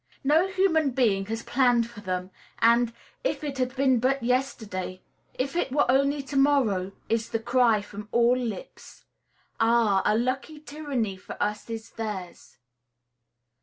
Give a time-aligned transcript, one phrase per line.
[0.23, 2.95] No human being has planned for them then and there.
[3.35, 4.99] "If it had been but yesterday,"
[5.35, 9.05] "If it were only to morrow," is the cry from all lips.
[9.59, 10.01] Ah!
[10.03, 12.57] a lucky tyranny for us is theirs.